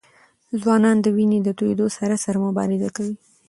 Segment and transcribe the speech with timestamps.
[0.61, 3.15] ځوانان د وینې د تویېدو سره سره مبارزه کوي.